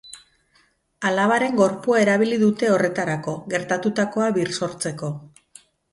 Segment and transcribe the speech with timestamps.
[1.09, 5.13] Alabaren gorpua erabili dute horretarako, gertatutakoa birsortzeko.